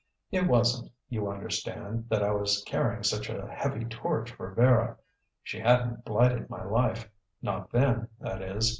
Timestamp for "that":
2.09-2.23, 8.19-8.41